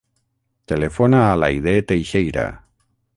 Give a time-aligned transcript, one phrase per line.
[0.71, 2.47] Telefona a l'Aidé Teixeira.